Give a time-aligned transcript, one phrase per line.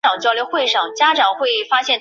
[0.01, 0.01] 宋史演义共
[0.59, 1.83] 有一百回。